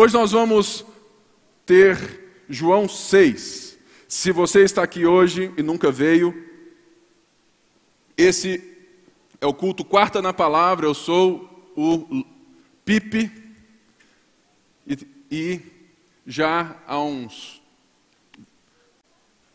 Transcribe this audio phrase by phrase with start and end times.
[0.00, 0.84] Hoje nós vamos
[1.66, 3.76] ter João 6.
[4.06, 6.32] Se você está aqui hoje e nunca veio,
[8.16, 8.76] esse
[9.40, 10.86] é o culto Quarta na Palavra.
[10.86, 12.24] Eu sou o
[12.84, 13.28] Pipe
[14.86, 14.98] e,
[15.32, 15.60] e
[16.24, 17.60] já há uns,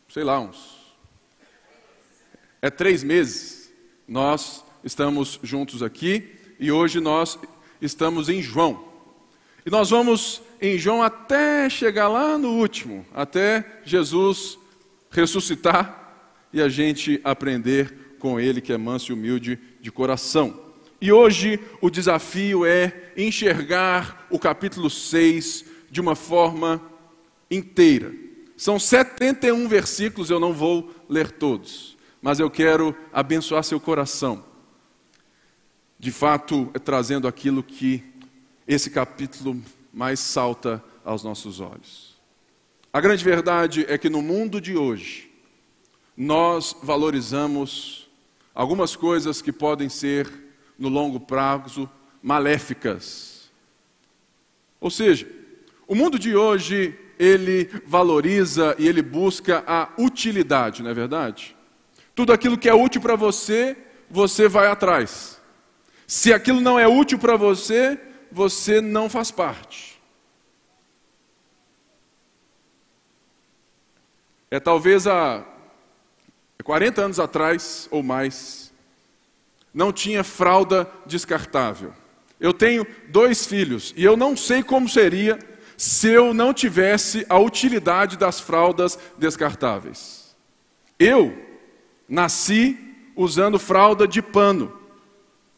[0.09, 0.93] sei lá, uns,
[2.61, 3.71] é três meses,
[4.05, 7.39] nós estamos juntos aqui e hoje nós
[7.81, 8.92] estamos em João.
[9.65, 14.57] E nós vamos em João até chegar lá no último, até Jesus
[15.09, 20.59] ressuscitar e a gente aprender com ele que é manso e humilde de coração.
[20.99, 26.81] E hoje o desafio é enxergar o capítulo 6 de uma forma
[27.49, 28.13] inteira.
[28.55, 34.45] São 71 versículos, eu não vou ler todos, mas eu quero abençoar seu coração.
[35.99, 38.03] De fato, é trazendo aquilo que
[38.67, 39.61] esse capítulo
[39.93, 42.15] mais salta aos nossos olhos.
[42.91, 45.31] A grande verdade é que no mundo de hoje,
[46.15, 48.09] nós valorizamos
[48.53, 50.31] algumas coisas que podem ser,
[50.77, 51.89] no longo prazo,
[52.21, 53.51] maléficas.
[54.79, 55.27] Ou seja,
[55.87, 61.55] o mundo de hoje, ele valoriza e ele busca a utilidade, não é verdade?
[62.15, 63.75] Tudo aquilo que é útil para você,
[64.09, 65.41] você vai atrás.
[66.05, 67.99] Se aquilo não é útil para você,
[68.33, 70.01] você não faz parte.
[74.49, 75.45] É talvez há
[76.63, 78.73] 40 anos atrás ou mais,
[79.73, 81.93] não tinha fralda descartável.
[82.39, 85.39] Eu tenho dois filhos e eu não sei como seria
[85.77, 90.35] se eu não tivesse a utilidade das fraldas descartáveis.
[90.99, 91.37] Eu
[92.07, 92.77] nasci
[93.15, 94.82] usando fralda de pano.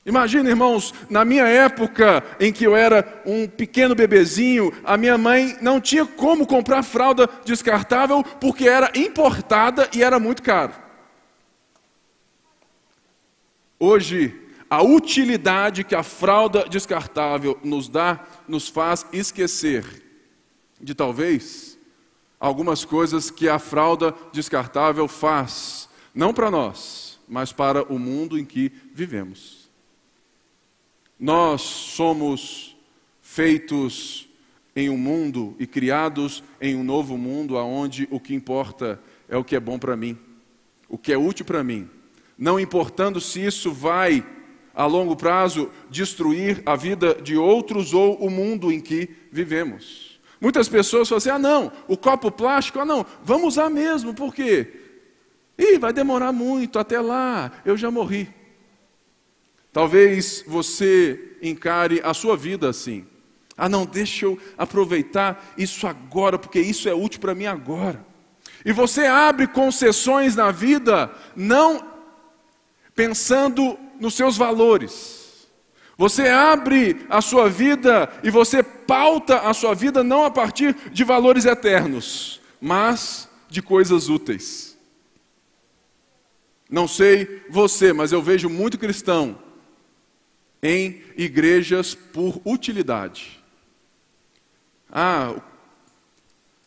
[0.06, 5.58] Imagina, irmãos, na minha época em que eu era um pequeno bebezinho, a minha mãe
[5.62, 10.74] não tinha como comprar fralda descartável porque era importada e era muito caro.
[13.80, 14.40] Hoje,
[14.70, 20.04] a utilidade que a fralda descartável nos dá nos faz esquecer
[20.80, 21.80] de talvez
[22.40, 28.46] algumas coisas que a fralda descartável faz, não para nós, mas para o mundo em
[28.46, 29.55] que vivemos.
[31.20, 32.76] Nós somos
[33.22, 34.28] feitos
[34.76, 39.00] em um mundo e criados em um novo mundo aonde o que importa
[39.30, 40.18] é o que é bom para mim,
[40.90, 41.90] o que é útil para mim,
[42.38, 44.26] não importando se isso vai
[44.74, 50.20] a longo prazo destruir a vida de outros ou o mundo em que vivemos.
[50.42, 54.36] Muitas pessoas falam assim: "Ah, não, o copo plástico, ah não, vamos usar mesmo, por
[54.36, 54.82] quê?
[55.58, 58.28] Ih, vai demorar muito até lá, eu já morri".
[59.76, 63.06] Talvez você encare a sua vida assim.
[63.58, 68.00] Ah, não, deixa eu aproveitar isso agora, porque isso é útil para mim agora.
[68.64, 71.86] E você abre concessões na vida, não
[72.96, 75.46] pensando nos seus valores.
[75.98, 81.04] Você abre a sua vida e você pauta a sua vida não a partir de
[81.04, 84.78] valores eternos, mas de coisas úteis.
[86.70, 89.44] Não sei você, mas eu vejo muito cristão
[90.66, 93.40] em igrejas por utilidade.
[94.92, 95.36] Ah,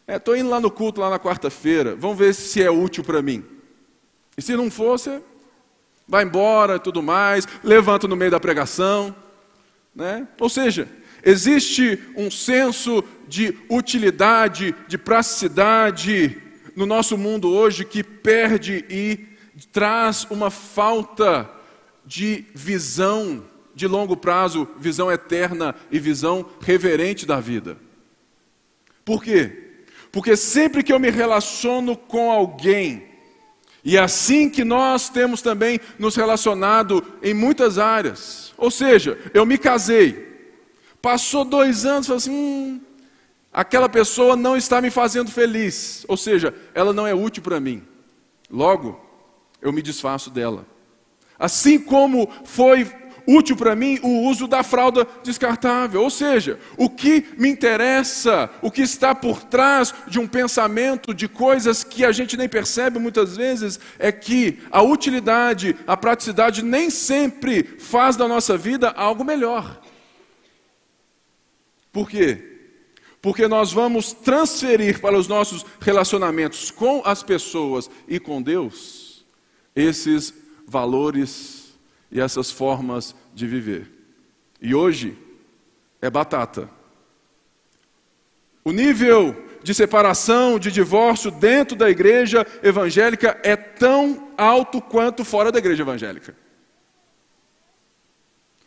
[0.06, 3.20] estou é, indo lá no culto, lá na quarta-feira, vamos ver se é útil para
[3.20, 3.44] mim.
[4.36, 4.96] E se não for,
[6.06, 9.14] vai embora e tudo mais, levanta no meio da pregação.
[9.92, 10.28] Né?
[10.38, 10.88] Ou seja,
[11.24, 16.40] existe um senso de utilidade, de praticidade
[16.76, 19.26] no nosso mundo hoje que perde e
[19.72, 21.50] traz uma falta
[22.06, 23.42] de visão
[23.78, 27.78] de longo prazo, visão eterna e visão reverente da vida.
[29.04, 29.84] Por quê?
[30.10, 33.04] Porque sempre que eu me relaciono com alguém,
[33.84, 39.46] e é assim que nós temos também nos relacionado em muitas áreas, ou seja, eu
[39.46, 40.26] me casei,
[41.00, 42.80] passou dois anos, falei assim, hum,
[43.52, 47.84] aquela pessoa não está me fazendo feliz, ou seja, ela não é útil para mim.
[48.50, 49.00] Logo,
[49.62, 50.66] eu me desfaço dela.
[51.38, 52.90] Assim como foi
[53.28, 56.02] útil para mim o uso da fralda descartável.
[56.02, 61.28] Ou seja, o que me interessa, o que está por trás de um pensamento, de
[61.28, 66.88] coisas que a gente nem percebe muitas vezes, é que a utilidade, a praticidade nem
[66.88, 69.78] sempre faz da nossa vida algo melhor.
[71.92, 72.56] Por quê?
[73.20, 79.26] Porque nós vamos transferir para os nossos relacionamentos com as pessoas e com Deus
[79.74, 80.32] esses
[80.66, 81.57] valores
[82.10, 83.90] e essas formas de viver.
[84.60, 85.16] E hoje
[86.00, 86.68] é batata.
[88.64, 95.50] O nível de separação, de divórcio dentro da igreja evangélica é tão alto quanto fora
[95.50, 96.34] da igreja evangélica.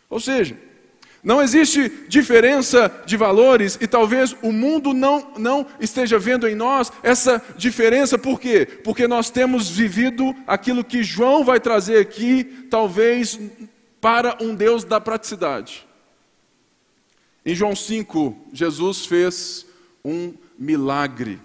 [0.10, 0.58] Ou seja,
[1.24, 6.92] não existe diferença de valores e talvez o mundo não, não esteja vendo em nós
[7.04, 8.66] essa diferença, por quê?
[8.84, 13.40] Porque nós temos vivido aquilo que João vai trazer aqui, talvez
[14.00, 15.88] para um Deus da praticidade.
[17.46, 19.68] Em João 5, Jesus fez
[20.04, 21.40] um milagre.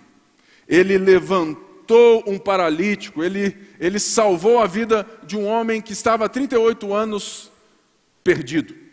[0.66, 6.28] Ele levantou um paralítico, ele, ele salvou a vida de um homem que estava há
[6.30, 7.50] 38 anos
[8.24, 8.85] perdido.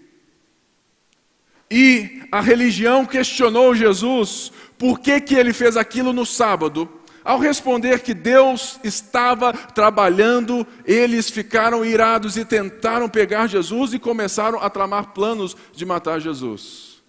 [1.75, 6.87] E a religião questionou Jesus por que, que ele fez aquilo no sábado.
[7.23, 14.59] Ao responder que Deus estava trabalhando, eles ficaram irados e tentaram pegar Jesus e começaram
[14.59, 17.01] a tramar planos de matar Jesus.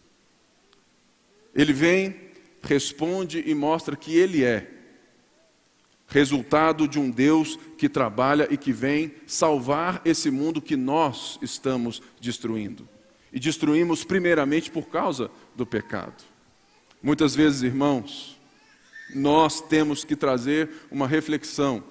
[1.55, 2.17] Ele vem
[2.63, 4.71] responde e mostra que ele é
[6.07, 12.01] resultado de um Deus que trabalha e que vem salvar esse mundo que nós estamos
[12.19, 12.94] destruindo.
[13.35, 16.23] E destruímos primeiramente por causa do pecado.
[17.03, 18.39] Muitas vezes, irmãos,
[19.15, 21.83] nós temos que trazer uma reflexão.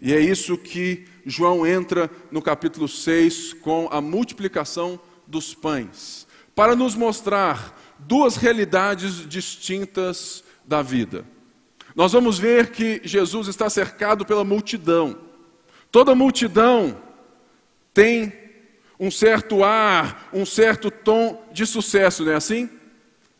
[0.00, 6.76] E é isso que João entra no capítulo 6 com a multiplicação dos pães, para
[6.76, 11.24] nos mostrar duas realidades distintas da vida.
[11.96, 15.18] Nós vamos ver que Jesus está cercado pela multidão.
[15.90, 17.00] Toda multidão
[17.94, 18.43] tem
[18.98, 22.68] um certo ar, um certo tom de sucesso, não é assim?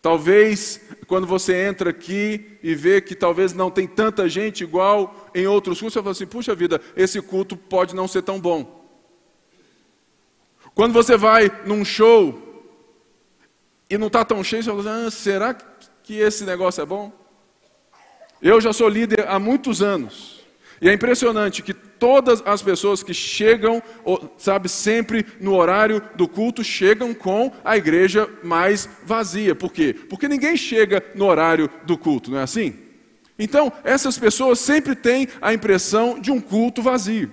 [0.02, 5.46] Talvez quando você entra aqui e vê que talvez não tem tanta gente igual em
[5.46, 8.84] outros cultos, você fala assim: puxa vida, esse culto pode não ser tão bom.
[10.74, 12.66] Quando você vai num show
[13.88, 15.54] e não está tão cheio, você fala, ah, será
[16.02, 17.12] que esse negócio é bom?
[18.42, 20.44] Eu já sou líder há muitos anos.
[20.82, 21.72] E é impressionante que
[22.04, 23.82] todas as pessoas que chegam,
[24.36, 29.54] sabe, sempre no horário do culto, chegam com a igreja mais vazia.
[29.54, 29.94] Por quê?
[29.94, 32.78] Porque ninguém chega no horário do culto, não é assim?
[33.38, 37.32] Então, essas pessoas sempre têm a impressão de um culto vazio.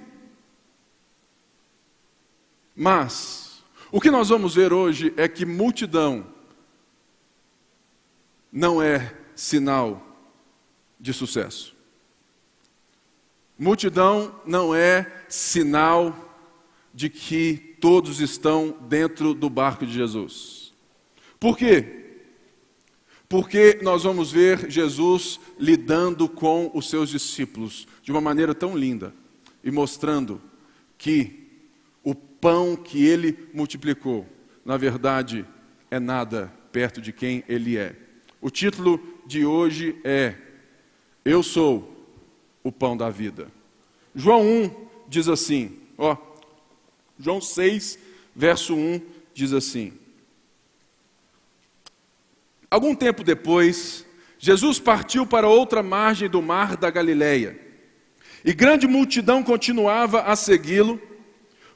[2.74, 6.25] Mas, o que nós vamos ver hoje é que multidão
[8.50, 10.01] não é sinal
[10.97, 11.75] de sucesso.
[13.62, 16.36] Multidão não é sinal
[16.92, 20.74] de que todos estão dentro do barco de Jesus.
[21.40, 22.16] Por quê?
[23.30, 29.13] Porque nós vamos ver Jesus lidando com os seus discípulos de uma maneira tão linda
[29.63, 30.42] e mostrando
[30.98, 31.48] que
[32.04, 34.25] o pão que ele multiplicou,
[34.66, 35.46] na verdade,
[35.92, 37.96] é nada perto de quem ele é.
[38.42, 40.34] O título de hoje é
[41.24, 41.90] Eu sou
[42.63, 43.48] o pão da vida.
[44.16, 44.72] João 1
[45.08, 46.16] diz assim, ó,
[47.19, 48.00] João 6,
[48.36, 49.02] verso 1
[49.34, 49.94] diz assim:
[52.69, 54.06] Algum tempo depois,
[54.40, 57.60] Jesus partiu para outra margem do mar da Galileia.
[58.44, 61.00] E grande multidão continuava a segui-lo,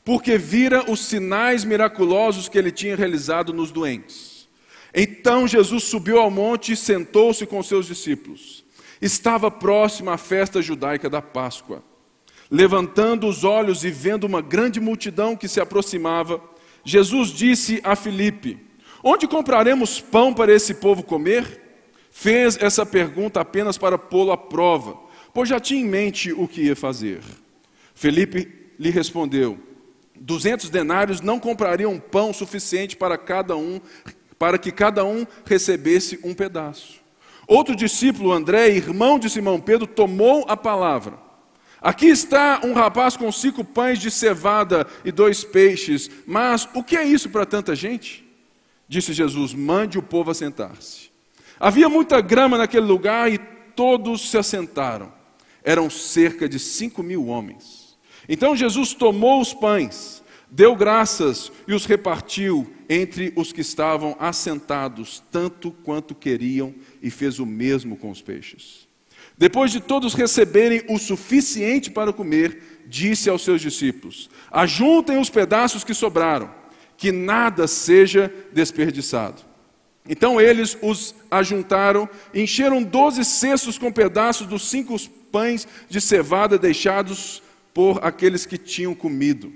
[0.03, 4.47] porque vira os sinais miraculosos que ele tinha realizado nos doentes.
[4.93, 8.64] Então Jesus subiu ao monte e sentou-se com seus discípulos.
[9.01, 11.83] Estava próxima a festa judaica da Páscoa.
[12.49, 16.41] Levantando os olhos e vendo uma grande multidão que se aproximava,
[16.83, 18.59] Jesus disse a Filipe:
[19.03, 21.61] Onde compraremos pão para esse povo comer?
[22.11, 24.97] Fez essa pergunta apenas para pô-lo à prova,
[25.33, 27.21] pois já tinha em mente o que ia fazer.
[27.93, 29.57] Felipe lhe respondeu:
[30.15, 33.81] Duzentos denários não comprariam pão suficiente para cada um
[34.37, 37.04] para que cada um recebesse um pedaço.
[37.47, 41.25] Outro discípulo, André, irmão de Simão Pedro, tomou a palavra.
[41.81, 46.97] Aqui está um rapaz com cinco pães de cevada e dois peixes, mas o que
[46.97, 48.25] é isso para tanta gente?
[48.87, 51.11] Disse Jesus: mande o povo assentar-se.
[51.59, 53.37] Havia muita grama naquele lugar e
[53.75, 55.13] todos se assentaram.
[55.63, 57.95] Eram cerca de cinco mil homens.
[58.27, 65.21] Então Jesus tomou os pães, deu graças e os repartiu entre os que estavam assentados,
[65.31, 66.73] tanto quanto queriam,
[67.05, 68.87] e fez o mesmo com os peixes.
[69.37, 75.83] Depois de todos receberem o suficiente para comer, disse aos seus discípulos: Ajuntem os pedaços
[75.83, 76.49] que sobraram,
[76.97, 79.43] que nada seja desperdiçado.
[80.09, 84.99] Então eles os ajuntaram, encheram doze cestos com pedaços dos cinco
[85.31, 89.53] pães de cevada deixados por aqueles que tinham comido.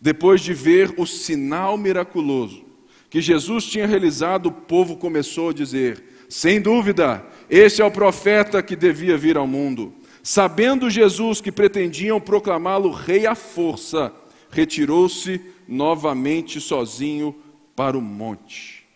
[0.00, 2.68] Depois de ver o sinal miraculoso
[3.10, 8.62] que Jesus tinha realizado, o povo começou a dizer: Sem dúvida, este é o profeta
[8.62, 9.94] que devia vir ao mundo.
[10.22, 14.12] Sabendo Jesus que pretendiam proclamá-lo rei à força,
[14.50, 17.34] retirou-se novamente sozinho
[17.74, 18.86] para o monte.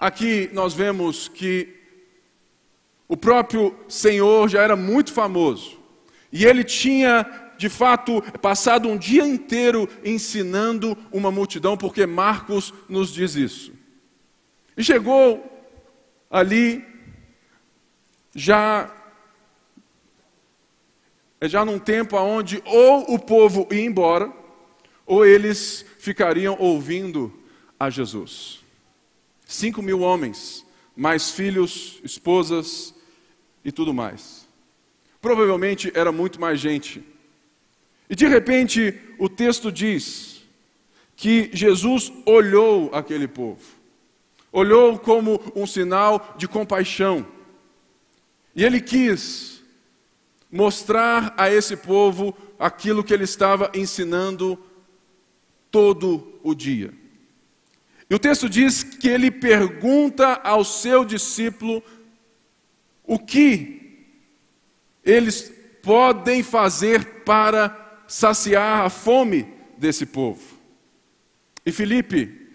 [0.00, 1.74] Aqui nós vemos que
[3.08, 5.78] o próprio Senhor já era muito famoso
[6.32, 13.12] e ele tinha, de fato, passado um dia inteiro ensinando uma multidão, porque Marcos nos
[13.12, 13.72] diz isso.
[14.76, 15.44] E chegou
[16.30, 16.84] ali
[18.34, 18.94] já
[21.42, 24.32] já num tempo onde ou o povo ia embora,
[25.06, 27.32] ou eles ficariam ouvindo
[27.78, 28.60] a Jesus.
[29.46, 32.94] Cinco mil homens, mais filhos, esposas
[33.64, 34.48] e tudo mais.
[35.20, 37.04] Provavelmente era muito mais gente.
[38.08, 40.42] E de repente o texto diz
[41.16, 43.60] que Jesus olhou aquele povo,
[44.52, 47.26] olhou como um sinal de compaixão,
[48.54, 49.62] e ele quis
[50.50, 54.58] mostrar a esse povo aquilo que ele estava ensinando
[55.70, 56.92] todo o dia.
[58.08, 61.82] E o texto diz que ele pergunta ao seu discípulo
[63.04, 64.06] o que
[65.04, 69.46] eles podem fazer para saciar a fome
[69.76, 70.42] desse povo.
[71.64, 72.48] E Felipe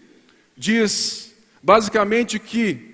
[0.57, 2.91] diz basicamente que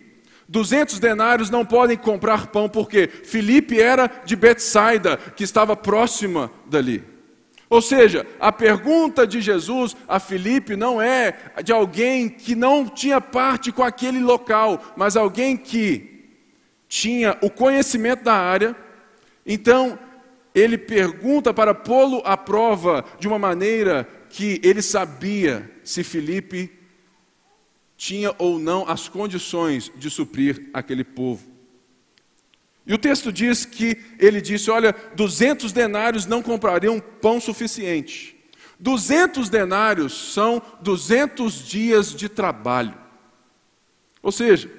[0.48, 7.04] 200 denários não podem comprar pão, porque Felipe era de Betsaida, que estava próxima dali.
[7.70, 13.22] Ou seja, a pergunta de Jesus a Filipe não é de alguém que não tinha
[13.22, 16.32] parte com aquele local, mas alguém que
[16.88, 18.76] tinha o conhecimento da área.
[19.46, 20.00] Então,
[20.60, 26.72] ele pergunta para pô-lo à prova de uma maneira que ele sabia se Filipe
[27.98, 31.44] tinha ou não as condições de suprir aquele povo.
[32.86, 38.36] E o texto diz que ele disse: Olha, 200 denários não comprariam pão suficiente.
[38.80, 42.98] 200 denários são 200 dias de trabalho.
[44.24, 44.72] Ou seja,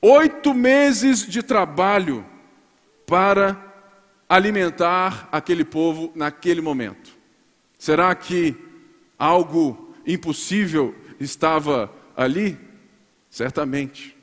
[0.00, 2.24] oito meses de trabalho
[3.06, 3.69] para
[4.30, 7.10] alimentar aquele povo naquele momento.
[7.76, 8.54] Será que
[9.18, 12.56] algo impossível estava ali?
[13.28, 14.16] Certamente.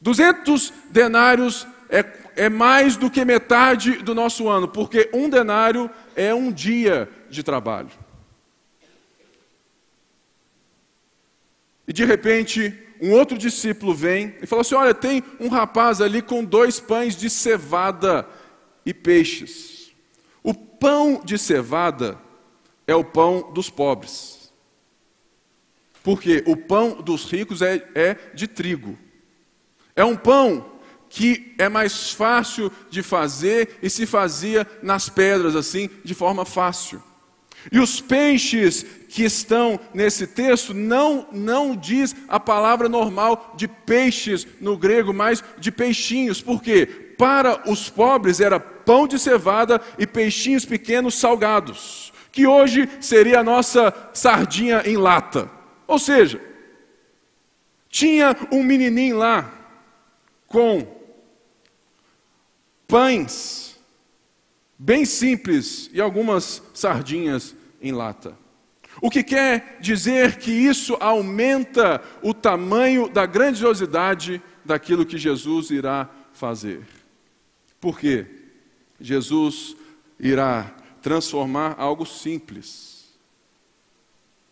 [0.00, 2.02] 200 denários é,
[2.34, 7.42] é mais do que metade do nosso ano, porque um denário é um dia de
[7.42, 7.90] trabalho.
[11.86, 16.22] E de repente, um outro discípulo vem e fala assim: Olha, tem um rapaz ali
[16.22, 18.26] com dois pães de cevada
[18.84, 19.92] e peixes.
[20.42, 22.18] O pão de cevada
[22.86, 24.52] é o pão dos pobres.
[26.02, 28.98] Porque o pão dos ricos é, é de trigo.
[29.94, 30.72] É um pão
[31.08, 37.02] que é mais fácil de fazer e se fazia nas pedras, assim, de forma fácil.
[37.70, 44.46] E os peixes que estão nesse texto não, não diz a palavra normal de peixes
[44.60, 50.64] no grego, mas de peixinhos, porque para os pobres era pão de cevada e peixinhos
[50.64, 55.48] pequenos salgados, que hoje seria a nossa sardinha em lata.
[55.86, 56.42] Ou seja,
[57.88, 59.48] tinha um menininho lá,
[60.48, 60.84] com
[62.88, 63.78] pães
[64.76, 68.36] bem simples e algumas sardinhas em lata.
[69.00, 76.10] O que quer dizer que isso aumenta o tamanho da grandiosidade daquilo que Jesus irá
[76.32, 77.01] fazer.
[77.82, 78.26] Por quê?
[79.00, 79.76] Jesus
[80.16, 80.72] irá
[81.02, 83.12] transformar algo simples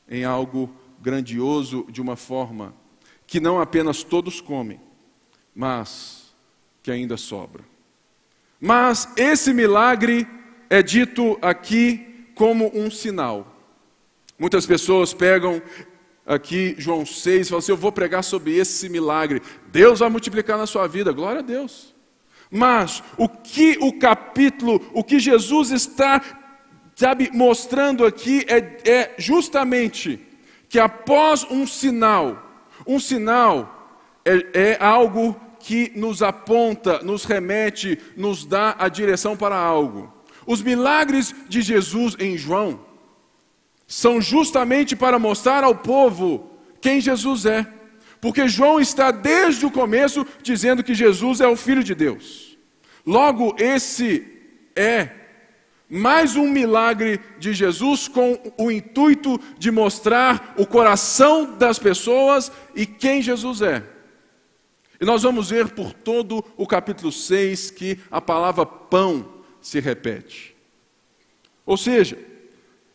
[0.08, 0.68] em algo
[1.00, 2.74] grandioso de uma forma
[3.28, 4.80] que não apenas todos comem,
[5.54, 6.34] mas
[6.82, 7.62] que ainda sobra.
[8.60, 10.26] Mas esse milagre
[10.68, 13.46] é dito aqui como um sinal.
[14.36, 15.62] Muitas pessoas pegam
[16.26, 19.40] aqui João 6 e falam assim: Eu vou pregar sobre esse milagre.
[19.68, 21.94] Deus vai multiplicar na sua vida, glória a Deus.
[22.50, 26.20] Mas o que o capítulo, o que Jesus está,
[26.96, 30.20] sabe, mostrando aqui é, é justamente
[30.68, 38.44] que após um sinal, um sinal é, é algo que nos aponta, nos remete, nos
[38.44, 40.12] dá a direção para algo.
[40.46, 42.80] Os milagres de Jesus em João
[43.86, 47.66] são justamente para mostrar ao povo quem Jesus é.
[48.20, 52.58] Porque João está desde o começo dizendo que Jesus é o Filho de Deus.
[53.06, 54.26] Logo, esse
[54.76, 55.10] é
[55.88, 62.86] mais um milagre de Jesus com o intuito de mostrar o coração das pessoas e
[62.86, 63.82] quem Jesus é.
[65.00, 69.26] E nós vamos ver por todo o capítulo 6 que a palavra pão
[69.60, 70.54] se repete.
[71.64, 72.18] Ou seja,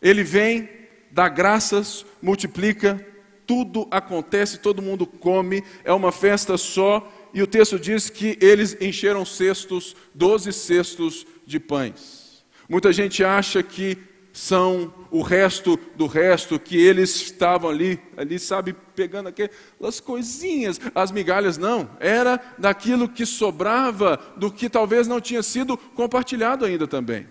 [0.01, 0.69] ele vem,
[1.11, 3.03] dá graças, multiplica,
[3.45, 8.77] tudo acontece, todo mundo come, é uma festa só, e o texto diz que eles
[8.81, 12.43] encheram cestos, doze cestos de pães.
[12.67, 13.97] Muita gente acha que
[14.35, 21.09] são o resto do resto, que eles estavam ali, ali, sabe, pegando aquelas coisinhas, as
[21.09, 27.27] migalhas, não, era daquilo que sobrava, do que talvez não tinha sido compartilhado ainda também.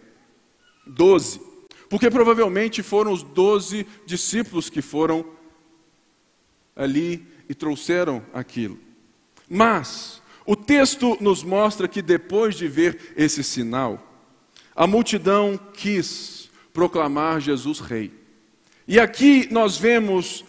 [0.87, 1.41] Doze,
[1.91, 5.27] porque provavelmente foram os doze discípulos que foram
[6.77, 8.79] ali e trouxeram aquilo.
[9.49, 14.15] Mas, o texto nos mostra que depois de ver esse sinal,
[14.75, 18.13] a multidão quis proclamar Jesus Rei.
[18.87, 20.45] E aqui nós vemos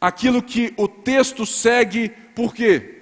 [0.00, 2.92] aquilo que o texto segue, por quê?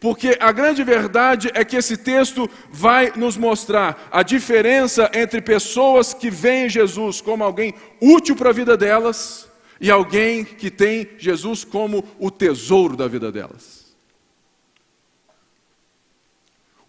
[0.00, 6.14] Porque a grande verdade é que esse texto vai nos mostrar a diferença entre pessoas
[6.14, 9.47] que veem Jesus como alguém útil para a vida delas
[9.80, 13.96] e alguém que tem Jesus como o tesouro da vida delas.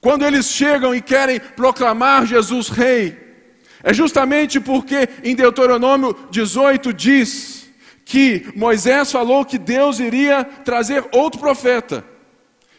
[0.01, 3.17] Quando eles chegam e querem proclamar Jesus Rei,
[3.84, 7.69] é justamente porque em Deuteronômio 18 diz
[8.05, 12.03] que Moisés falou que Deus iria trazer outro profeta.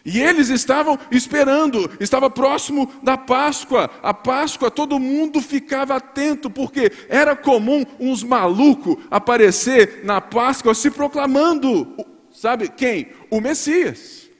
[0.05, 3.91] E eles estavam esperando, estava próximo da Páscoa.
[4.03, 10.91] A Páscoa, todo mundo ficava atento, porque era comum uns malucos aparecer na Páscoa se
[10.91, 11.97] proclamando,
[12.33, 13.13] sabe quem?
[13.31, 14.31] O Messias.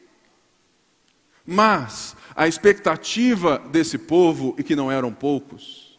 [1.45, 5.99] Mas a expectativa desse povo, e que não eram poucos,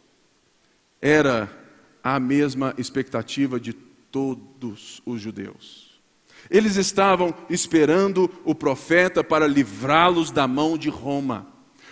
[1.01, 1.51] era
[2.03, 5.90] a mesma expectativa de todos os judeus.
[6.51, 11.47] Eles estavam esperando o profeta para livrá-los da mão de Roma.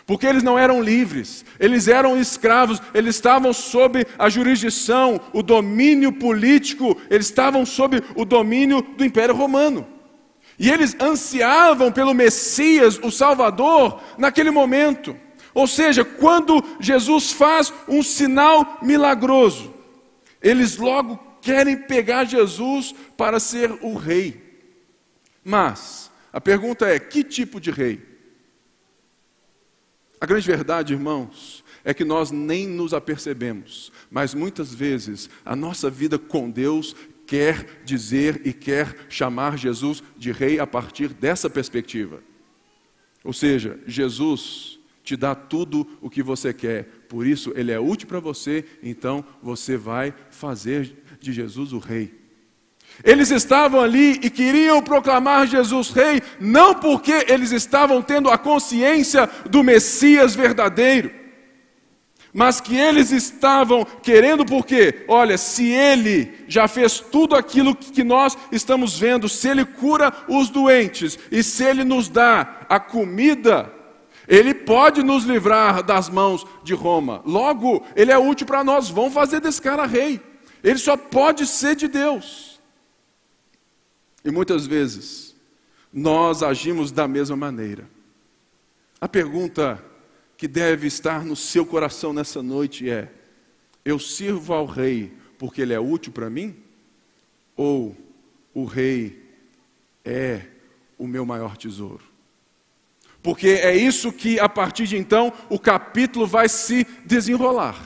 [0.06, 6.12] Porque eles não eram livres, eles eram escravos, eles estavam sob a jurisdição, o domínio
[6.12, 9.88] político, eles estavam sob o domínio do Império Romano.
[10.58, 15.16] E eles ansiavam pelo Messias, o Salvador, naquele momento.
[15.54, 19.74] Ou seja, quando Jesus faz um sinal milagroso,
[20.42, 24.49] eles logo querem pegar Jesus para ser o rei.
[25.44, 28.02] Mas a pergunta é: que tipo de rei?
[30.22, 35.90] A grande verdade, irmãos, é que nós nem nos apercebemos, mas muitas vezes a nossa
[35.90, 42.22] vida com Deus quer dizer e quer chamar Jesus de rei a partir dessa perspectiva.
[43.24, 46.86] Ou seja, Jesus te dá tudo o que você quer.
[47.08, 52.14] Por isso, ele é útil para você, então você vai fazer de Jesus o rei.
[53.04, 59.30] Eles estavam ali e queriam proclamar Jesus rei, não porque eles estavam tendo a consciência
[59.50, 61.12] do Messias verdadeiro,
[62.34, 68.38] mas que eles estavam querendo porque, olha, se ele já fez tudo aquilo que nós
[68.52, 73.80] estamos vendo, se ele cura os doentes e se ele nos dá a comida
[74.30, 77.20] ele pode nos livrar das mãos de Roma.
[77.26, 78.88] Logo, ele é útil para nós.
[78.88, 80.22] Vamos fazer desse cara rei.
[80.64, 82.49] Ele só pode ser de Deus.
[84.24, 85.36] E muitas vezes
[85.92, 87.90] nós agimos da mesma maneira.
[89.00, 89.84] A pergunta
[90.38, 93.12] que deve estar no seu coração nessa noite é:
[93.84, 96.56] eu sirvo ao rei porque ele é útil para mim?
[97.56, 97.96] Ou
[98.54, 99.24] o rei
[100.04, 100.44] é
[100.98, 102.04] o meu maior tesouro?
[103.22, 107.78] Porque é isso que, a partir de então, o capítulo vai se desenrolar.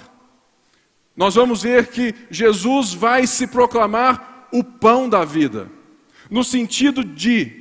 [1.15, 5.69] Nós vamos ver que Jesus vai se proclamar o pão da vida,
[6.33, 7.51] no sentido de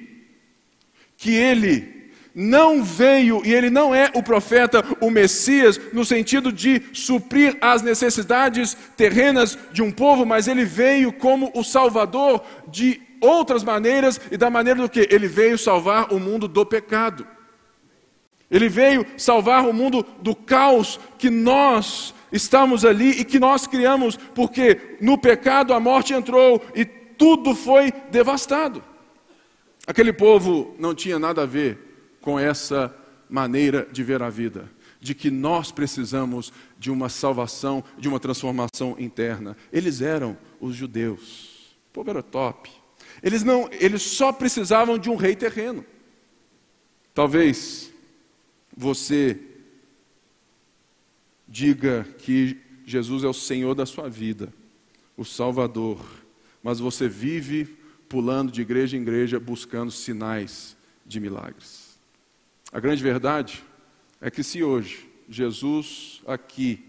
[1.18, 6.80] que ele não veio e ele não é o profeta, o Messias, no sentido de
[6.94, 13.62] suprir as necessidades terrenas de um povo, mas ele veio como o Salvador de outras
[13.62, 17.26] maneiras e da maneira do que ele veio salvar o mundo do pecado.
[18.50, 24.16] Ele veio salvar o mundo do caos que nós estamos ali e que nós criamos,
[24.16, 28.82] porque no pecado a morte entrou e tudo foi devastado.
[29.86, 32.92] Aquele povo não tinha nada a ver com essa
[33.30, 34.68] maneira de ver a vida,
[35.00, 39.56] de que nós precisamos de uma salvação, de uma transformação interna.
[39.72, 41.76] Eles eram os judeus.
[41.90, 42.68] O povo era top.
[43.22, 45.86] Eles não, eles só precisavam de um rei terreno.
[47.14, 47.92] Talvez
[48.76, 49.38] você
[51.46, 54.52] diga que Jesus é o Senhor da sua vida,
[55.16, 56.21] o Salvador,
[56.62, 57.76] mas você vive
[58.08, 61.98] pulando de igreja em igreja buscando sinais de milagres.
[62.72, 63.62] A grande verdade
[64.20, 66.84] é que se hoje Jesus aqui,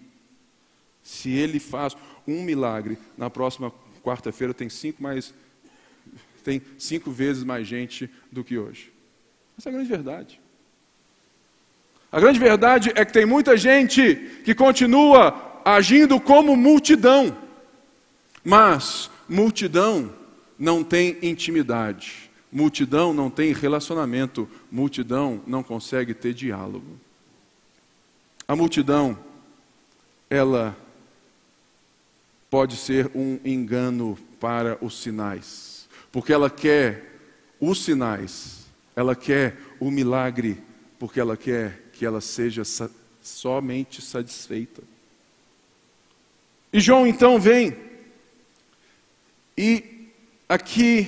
[1.02, 1.96] se ele faz
[2.28, 5.34] um milagre, na próxima quarta-feira tem cinco mais
[6.44, 8.92] tem cinco vezes mais gente do que hoje.
[9.58, 10.42] Essa é a grande verdade.
[12.12, 17.36] A grande verdade é que tem muita gente que continua agindo como multidão,
[18.44, 20.14] mas multidão
[20.58, 27.00] não tem intimidade, multidão não tem relacionamento, multidão não consegue ter diálogo.
[28.48, 29.18] A multidão,
[30.30, 30.78] ela
[32.50, 37.20] pode ser um engano para os sinais, porque ela quer
[37.60, 40.62] os sinais, ela quer o milagre,
[41.00, 42.64] porque ela quer que ela seja
[43.22, 44.84] somente satisfeita.
[46.72, 47.76] E João então vem
[49.58, 50.10] e
[50.48, 51.08] aqui,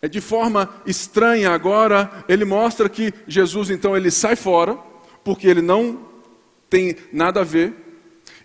[0.00, 4.78] é de forma estranha agora, ele mostra que Jesus então ele sai fora,
[5.24, 6.06] porque ele não
[6.68, 7.74] tem nada a ver.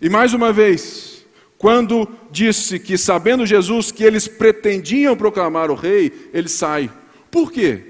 [0.00, 1.24] E mais uma vez,
[1.58, 6.90] quando disse que sabendo Jesus que eles pretendiam proclamar o rei, ele sai.
[7.30, 7.84] Por quê?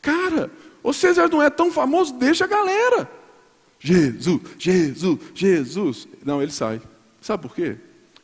[0.00, 0.50] Cara,
[0.82, 3.10] o César não é tão famoso, deixa a galera.
[3.78, 6.08] Jesus, Jesus, Jesus.
[6.24, 6.80] Não, ele sai.
[7.20, 7.76] Sabe por quê?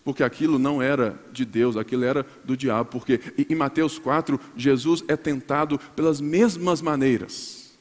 [0.04, 5.02] Porque aquilo não era de Deus, aquilo era do diabo, porque em Mateus 4, Jesus
[5.08, 7.72] é tentado pelas mesmas maneiras.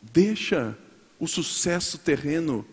[0.00, 0.78] Deixa
[1.18, 2.64] o sucesso terreno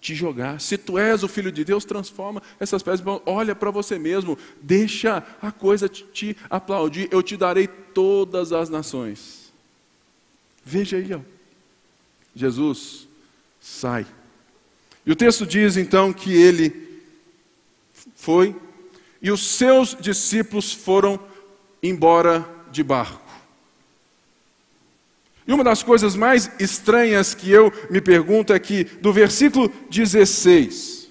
[0.00, 0.60] te jogar.
[0.60, 3.02] Se tu és o filho de Deus, transforma essas pedras.
[3.26, 7.08] Olha para você mesmo, deixa a coisa te aplaudir.
[7.10, 9.52] Eu te darei todas as nações.
[10.64, 11.20] Veja aí, ó.
[12.36, 13.08] Jesus
[13.60, 14.06] sai
[15.06, 17.00] e o texto diz então que ele
[18.16, 18.56] foi
[19.20, 21.18] e os seus discípulos foram
[21.82, 23.22] embora de barco.
[25.46, 31.10] E uma das coisas mais estranhas que eu me pergunto é que do versículo 16,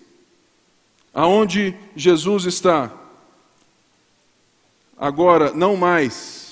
[1.14, 2.92] aonde Jesus está
[4.98, 6.43] agora não mais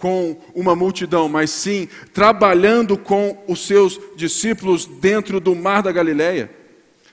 [0.00, 6.50] com uma multidão, mas sim trabalhando com os seus discípulos dentro do mar da Galileia.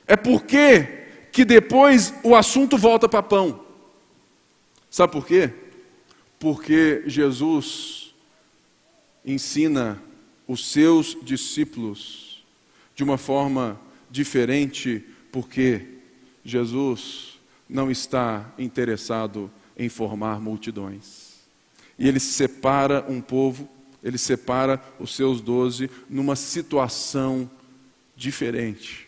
[0.07, 0.87] É porque
[1.31, 3.63] que depois o assunto volta para pão.
[4.89, 5.51] Sabe por quê?
[6.39, 8.15] Porque Jesus
[9.25, 10.01] ensina
[10.47, 12.43] os seus discípulos
[12.95, 15.85] de uma forma diferente, porque
[16.43, 17.37] Jesus
[17.69, 21.26] não está interessado em formar multidões.
[21.97, 23.67] E ele separa um povo,
[24.03, 27.49] ele separa os seus doze numa situação
[28.15, 29.07] diferente,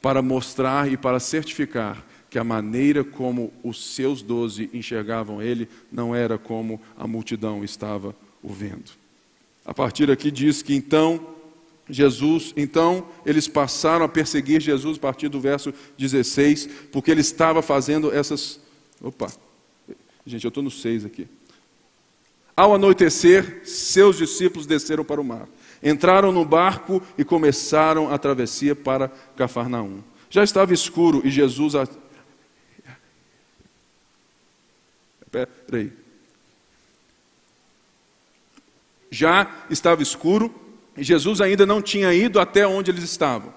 [0.00, 6.14] para mostrar e para certificar que a maneira como os seus doze enxergavam ele não
[6.14, 8.90] era como a multidão estava o vendo.
[9.64, 11.32] A partir daqui diz que então
[11.88, 17.60] Jesus, então eles passaram a perseguir Jesus a partir do verso 16, porque ele estava
[17.60, 18.60] fazendo essas.
[19.00, 19.30] Opa,
[20.24, 21.28] gente, eu estou no 6 aqui.
[22.56, 25.48] Ao anoitecer, seus discípulos desceram para o mar.
[25.82, 30.02] Entraram no barco e começaram a travessia para Cafarnaum.
[30.30, 31.74] Já estava escuro e Jesus.
[31.74, 31.88] A...
[35.30, 35.92] Peraí.
[39.10, 40.54] Já estava escuro
[40.96, 43.52] e Jesus ainda não tinha ido até onde eles estavam.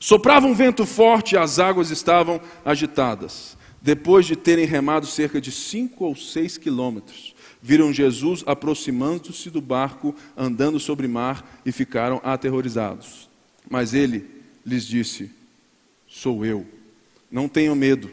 [0.00, 3.56] Soprava um vento forte e as águas estavam agitadas.
[3.80, 10.14] Depois de terem remado cerca de cinco ou seis quilômetros, viram Jesus aproximando-se do barco,
[10.36, 13.28] andando sobre mar e ficaram aterrorizados.
[13.68, 14.26] Mas ele
[14.64, 15.30] lhes disse:
[16.06, 16.66] Sou eu,
[17.30, 18.10] não tenham medo.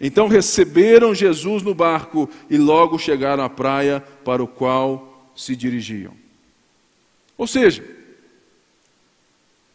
[0.00, 6.14] Então receberam Jesus no barco e logo chegaram à praia para o qual se dirigiam.
[7.36, 7.84] Ou seja,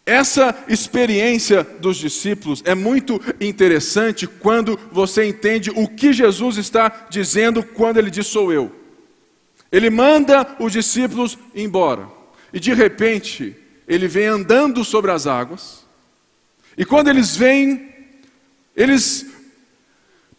[0.06, 7.64] essa experiência dos discípulos é muito interessante quando você entende o que Jesus está dizendo
[7.64, 8.85] quando ele diz sou eu.
[9.76, 12.08] Ele manda os discípulos embora.
[12.54, 13.54] E de repente,
[13.86, 15.86] ele vem andando sobre as águas.
[16.78, 17.94] E quando eles vêm,
[18.74, 19.26] eles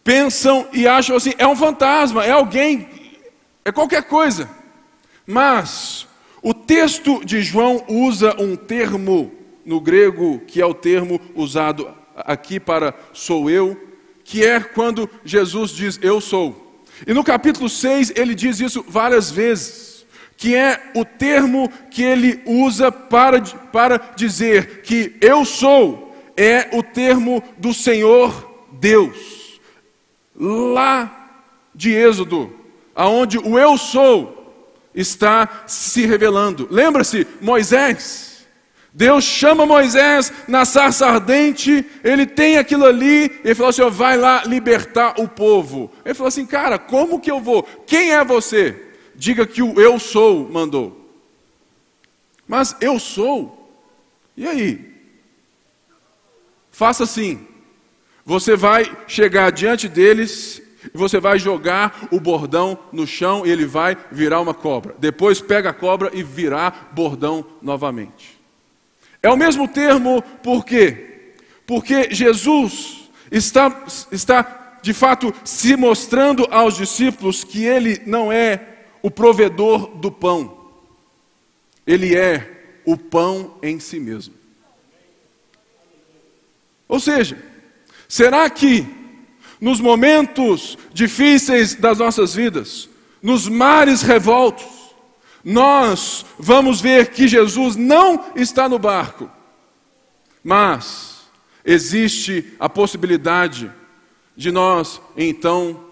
[0.03, 2.89] pensam e acham assim: é um fantasma, é alguém,
[3.63, 4.49] é qualquer coisa.
[5.23, 6.07] Mas
[6.41, 9.31] o texto de João usa um termo
[9.63, 13.79] no grego que é o termo usado aqui para sou eu,
[14.23, 16.66] que é quando Jesus diz eu sou.
[17.05, 20.05] E no capítulo 6 ele diz isso várias vezes,
[20.35, 26.83] que é o termo que ele usa para, para dizer que eu sou, é o
[26.83, 29.59] termo do Senhor Deus.
[30.35, 31.13] Lá
[31.73, 32.53] de Êxodo,
[32.95, 34.37] aonde o eu sou
[34.93, 36.67] está se revelando.
[36.71, 38.26] Lembra-se, Moisés.
[38.97, 44.43] Deus chama Moisés na sarça ardente, ele tem aquilo ali, ele falou assim: vai lá
[44.43, 45.91] libertar o povo.
[46.03, 47.61] Ele falou assim: cara, como que eu vou?
[47.85, 48.87] Quem é você?
[49.13, 51.13] Diga que o eu sou mandou.
[52.47, 53.71] Mas eu sou,
[54.35, 54.95] e aí?
[56.71, 57.45] Faça assim:
[58.25, 60.59] você vai chegar diante deles
[60.93, 64.95] você vai jogar o bordão no chão e ele vai virar uma cobra.
[64.97, 68.36] Depois pega a cobra e virar bordão novamente.
[69.27, 71.33] É o mesmo termo por quê?
[71.65, 79.11] Porque Jesus está, está de fato se mostrando aos discípulos que ele não é o
[79.11, 80.71] provedor do pão,
[81.85, 84.33] ele é o pão em si mesmo.
[86.87, 87.37] Ou seja,
[88.07, 88.87] será que
[89.59, 92.87] nos momentos difíceis das nossas vidas,
[93.21, 94.76] nos mares revoltos,
[95.49, 99.31] nós vamos ver que Jesus não está no barco,
[100.43, 101.21] mas
[101.63, 103.71] existe a possibilidade
[104.35, 105.85] de nós então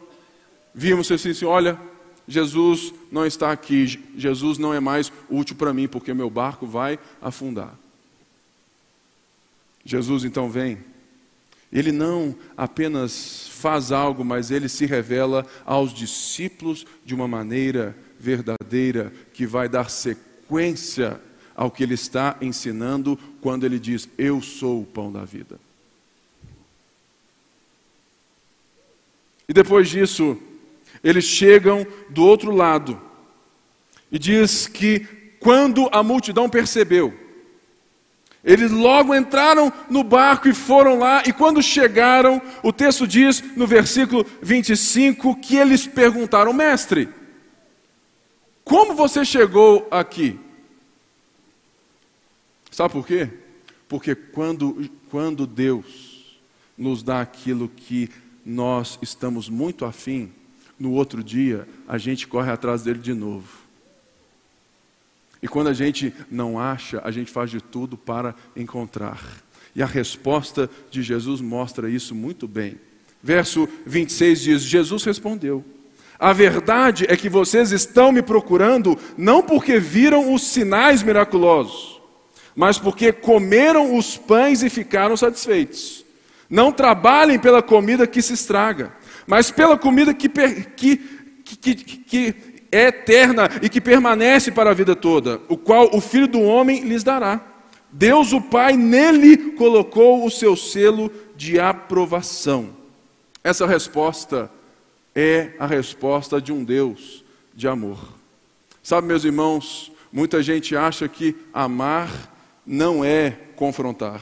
[0.73, 1.79] virmos assim, assim olha,
[2.27, 6.99] Jesus não está aqui, Jesus não é mais útil para mim, porque meu barco vai
[7.21, 7.73] afundar.
[9.85, 10.79] Jesus então vem,
[11.71, 19.11] ele não apenas faz algo, mas ele se revela aos discípulos de uma maneira verdadeira
[19.33, 21.19] que vai dar sequência
[21.55, 25.59] ao que ele está ensinando quando ele diz: Eu sou o pão da vida.
[29.47, 30.37] E depois disso,
[31.03, 32.99] eles chegam do outro lado
[34.11, 34.99] e diz que
[35.39, 37.13] quando a multidão percebeu,
[38.43, 43.65] eles logo entraram no barco e foram lá, e quando chegaram, o texto diz no
[43.65, 47.09] versículo 25 que eles perguntaram: Mestre,
[48.65, 50.37] como você chegou aqui?
[52.71, 53.29] Sabe por quê?
[53.87, 56.39] Porque quando, quando Deus
[56.77, 58.09] nos dá aquilo que
[58.45, 60.31] nós estamos muito afim,
[60.77, 63.47] no outro dia a gente corre atrás dele de novo.
[65.41, 69.23] E quando a gente não acha, a gente faz de tudo para encontrar.
[69.75, 72.79] E a resposta de Jesus mostra isso muito bem.
[73.21, 75.63] Verso 26 diz: Jesus respondeu.
[76.19, 82.01] A verdade é que vocês estão me procurando não porque viram os sinais miraculosos,
[82.55, 86.05] mas porque comeram os pães e ficaram satisfeitos.
[86.49, 88.93] Não trabalhem pela comida que se estraga,
[89.27, 90.97] mas pela comida que, que,
[91.43, 92.35] que, que,
[92.71, 96.81] é eterna e que permanece para a vida toda, o qual o Filho do Homem
[96.81, 97.41] lhes dará.
[97.91, 102.69] Deus, o Pai, nele colocou o seu selo de aprovação.
[103.43, 104.51] Essa resposta
[105.15, 107.23] é a resposta de um Deus
[107.53, 107.97] de amor.
[108.83, 112.11] Sabe, meus irmãos, muita gente acha que amar
[112.65, 114.21] não é confrontar.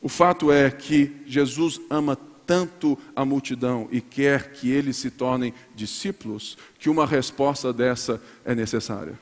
[0.00, 5.52] O fato é que Jesus ama tanto a multidão e quer que eles se tornem
[5.74, 9.18] discípulos, que uma resposta dessa é necessária.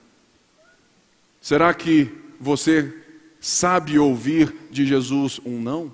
[1.40, 2.94] Será que você
[3.40, 5.92] sabe ouvir de Jesus um não?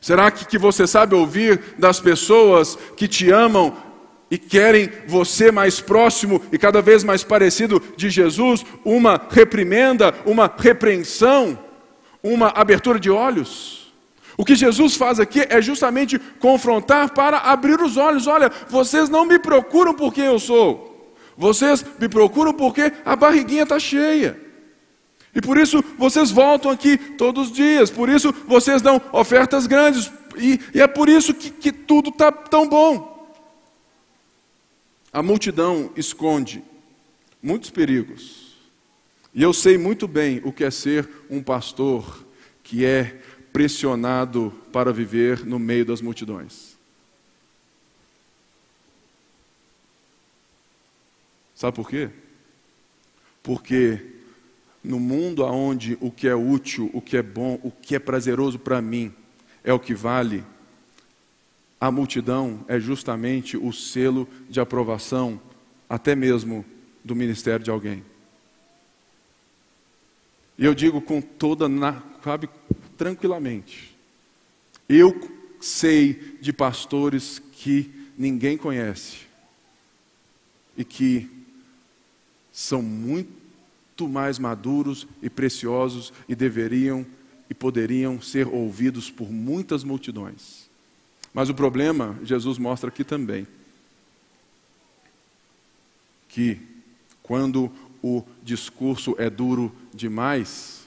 [0.00, 3.76] Será que, que você sabe ouvir das pessoas que te amam
[4.30, 10.52] e querem você mais próximo e cada vez mais parecido de Jesus, uma reprimenda, uma
[10.56, 11.58] repreensão,
[12.22, 13.92] uma abertura de olhos?
[14.36, 18.26] O que Jesus faz aqui é justamente confrontar para abrir os olhos.
[18.26, 23.78] Olha, vocês não me procuram porque eu sou, vocês me procuram porque a barriguinha está
[23.78, 24.45] cheia.
[25.36, 30.10] E por isso vocês voltam aqui todos os dias, por isso vocês dão ofertas grandes,
[30.34, 33.30] e, e é por isso que, que tudo está tão bom.
[35.12, 36.64] A multidão esconde
[37.42, 38.56] muitos perigos,
[39.34, 42.24] e eu sei muito bem o que é ser um pastor
[42.62, 43.20] que é
[43.52, 46.78] pressionado para viver no meio das multidões.
[51.54, 52.08] Sabe por quê?
[53.42, 54.15] Porque
[54.86, 58.58] no mundo onde o que é útil, o que é bom, o que é prazeroso
[58.58, 59.12] para mim
[59.64, 60.44] é o que vale,
[61.80, 65.40] a multidão é justamente o selo de aprovação,
[65.88, 66.64] até mesmo
[67.04, 68.04] do ministério de alguém.
[70.56, 71.66] E eu digo com toda,
[72.24, 72.48] sabe,
[72.96, 73.94] tranquilamente.
[74.88, 75.20] Eu
[75.60, 79.26] sei de pastores que ninguém conhece
[80.76, 81.28] e que
[82.52, 83.35] são muito
[84.04, 87.06] mais maduros e preciosos e deveriam
[87.48, 90.68] e poderiam ser ouvidos por muitas multidões.
[91.32, 93.46] Mas o problema, Jesus mostra aqui também,
[96.28, 96.60] que
[97.22, 97.70] quando
[98.02, 100.86] o discurso é duro demais,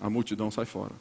[0.00, 0.94] a multidão sai fora.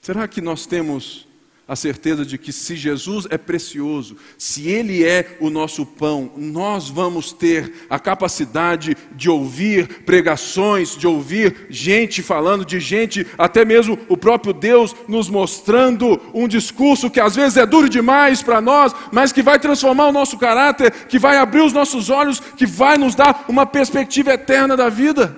[0.00, 1.26] Será que nós temos
[1.70, 6.88] a certeza de que se Jesus é precioso, se Ele é o nosso pão, nós
[6.88, 13.96] vamos ter a capacidade de ouvir pregações, de ouvir gente falando, de gente, até mesmo
[14.08, 18.92] o próprio Deus nos mostrando um discurso que às vezes é duro demais para nós,
[19.12, 22.98] mas que vai transformar o nosso caráter, que vai abrir os nossos olhos, que vai
[22.98, 25.36] nos dar uma perspectiva eterna da vida.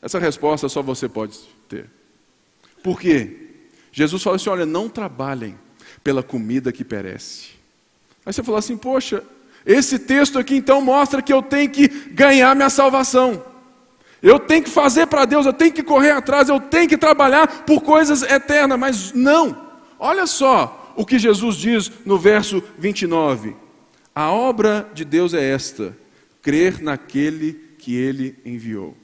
[0.00, 1.36] Essa resposta só você pode
[1.68, 2.01] ter.
[2.82, 3.36] Por quê?
[3.92, 5.56] Jesus fala assim: olha, não trabalhem
[6.02, 7.50] pela comida que perece.
[8.24, 9.22] Aí você fala assim: poxa,
[9.64, 13.44] esse texto aqui então mostra que eu tenho que ganhar minha salvação.
[14.22, 17.64] Eu tenho que fazer para Deus, eu tenho que correr atrás, eu tenho que trabalhar
[17.64, 18.78] por coisas eternas.
[18.78, 19.70] Mas não.
[19.98, 23.56] Olha só o que Jesus diz no verso 29.
[24.14, 25.96] A obra de Deus é esta:
[26.40, 28.96] crer naquele que ele enviou.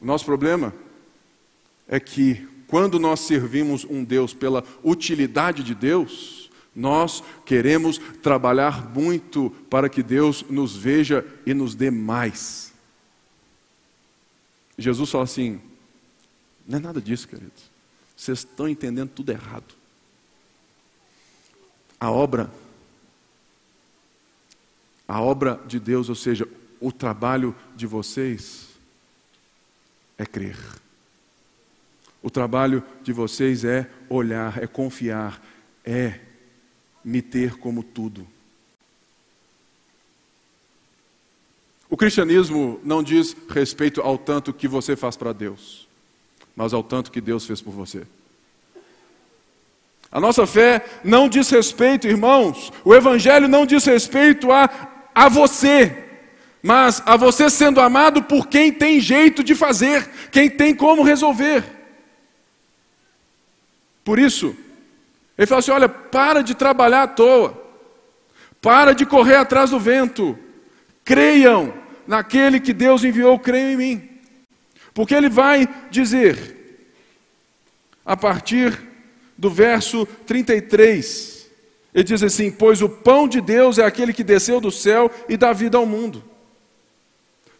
[0.00, 0.72] O nosso problema
[1.88, 9.50] é que quando nós servimos um Deus pela utilidade de Deus, nós queremos trabalhar muito
[9.70, 12.74] para que Deus nos veja e nos dê mais.
[14.76, 15.60] Jesus fala assim:
[16.66, 17.70] não é nada disso, queridos.
[18.16, 19.74] Vocês estão entendendo tudo errado.
[21.98, 22.50] A obra,
[25.06, 26.46] a obra de Deus, ou seja,
[26.80, 28.68] o trabalho de vocês,
[30.18, 30.58] é crer.
[32.26, 35.40] O trabalho de vocês é olhar, é confiar,
[35.84, 36.18] é
[37.04, 38.26] me ter como tudo.
[41.88, 45.86] O cristianismo não diz respeito ao tanto que você faz para Deus,
[46.56, 48.02] mas ao tanto que Deus fez por você.
[50.10, 54.68] A nossa fé não diz respeito, irmãos, o Evangelho não diz respeito a,
[55.14, 56.04] a você,
[56.60, 61.75] mas a você sendo amado por quem tem jeito de fazer, quem tem como resolver.
[64.06, 64.56] Por isso,
[65.36, 67.60] ele fala assim: olha, para de trabalhar à toa,
[68.62, 70.38] para de correr atrás do vento,
[71.04, 71.74] creiam
[72.06, 74.08] naquele que Deus enviou, creiam em mim.
[74.94, 76.86] Porque ele vai dizer,
[78.04, 78.80] a partir
[79.36, 81.50] do verso 33,
[81.92, 85.36] ele diz assim: Pois o pão de Deus é aquele que desceu do céu e
[85.36, 86.22] dá vida ao mundo.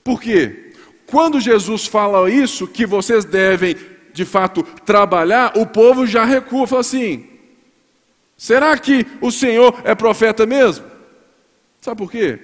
[0.05, 0.71] Por quê?
[1.07, 6.81] Quando Jesus fala isso, que vocês devem de fato trabalhar, o povo já recua, fala
[6.81, 7.27] assim:
[8.35, 10.87] será que o Senhor é profeta mesmo?
[11.83, 12.39] Sabe por quê?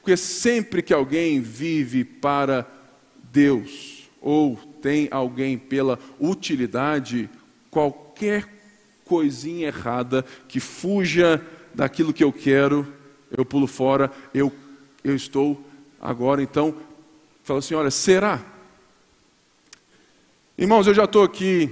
[0.00, 2.66] Porque sempre que alguém vive para
[3.30, 7.28] Deus, ou tem alguém pela utilidade,
[7.70, 8.48] qualquer
[9.04, 11.42] coisinha errada que fuja
[11.74, 12.90] daquilo que eu quero,
[13.30, 14.50] eu pulo fora, eu,
[15.04, 15.62] eu estou
[16.00, 16.74] agora, então,
[17.44, 18.42] fala assim: olha, será?
[20.60, 21.70] Irmãos, eu já estou aqui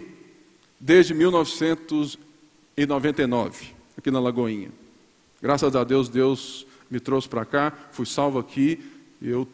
[0.78, 4.70] desde 1999, aqui na Lagoinha.
[5.42, 8.78] Graças a Deus, Deus me trouxe para cá, fui salvo aqui,
[9.20, 9.48] eu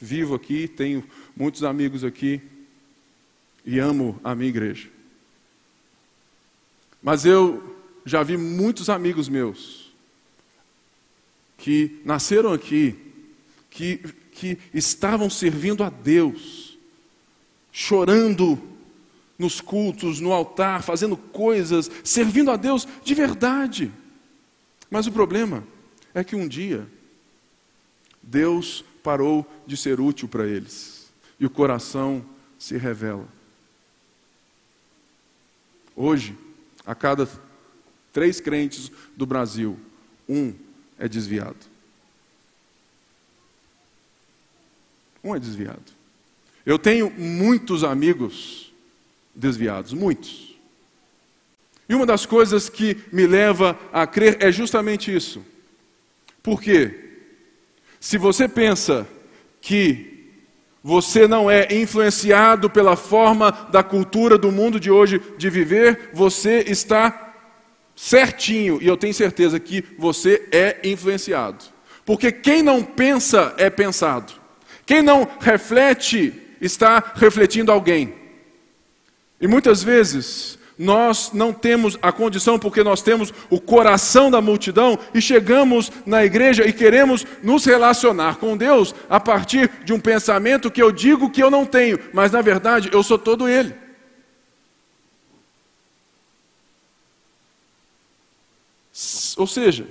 [0.00, 1.04] vivo aqui, tenho
[1.36, 2.40] muitos amigos aqui
[3.66, 4.88] e amo a minha igreja.
[7.02, 9.92] Mas eu já vi muitos amigos meus
[11.58, 12.96] que nasceram aqui,
[13.68, 13.98] que,
[14.32, 16.67] que estavam servindo a Deus,
[17.72, 18.60] chorando
[19.38, 23.92] nos cultos, no altar, fazendo coisas, servindo a Deus de verdade.
[24.90, 25.64] Mas o problema
[26.12, 26.88] é que um dia
[28.22, 32.24] Deus parou de ser útil para eles e o coração
[32.58, 33.28] se revela.
[35.94, 36.36] Hoje,
[36.84, 37.28] a cada
[38.12, 39.78] três crentes do Brasil,
[40.28, 40.54] um
[40.98, 41.66] é desviado.
[45.22, 45.97] Um é desviado.
[46.68, 48.70] Eu tenho muitos amigos
[49.34, 50.54] desviados, muitos.
[51.88, 55.42] E uma das coisas que me leva a crer é justamente isso.
[56.42, 56.94] Por quê?
[57.98, 59.08] Se você pensa
[59.62, 60.28] que
[60.84, 66.62] você não é influenciado pela forma da cultura do mundo de hoje de viver, você
[66.68, 67.34] está
[67.96, 71.64] certinho, e eu tenho certeza que você é influenciado.
[72.04, 74.34] Porque quem não pensa é pensado.
[74.84, 78.14] Quem não reflete está refletindo alguém.
[79.40, 84.96] E muitas vezes nós não temos a condição, porque nós temos o coração da multidão
[85.12, 90.70] e chegamos na igreja e queremos nos relacionar com Deus a partir de um pensamento
[90.70, 93.74] que eu digo que eu não tenho, mas na verdade eu sou todo Ele.
[99.36, 99.86] Ou seja,